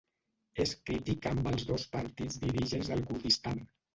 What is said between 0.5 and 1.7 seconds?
És crític amb els